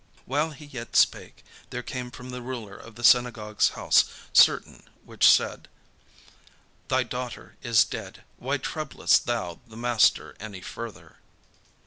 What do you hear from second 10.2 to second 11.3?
any further?"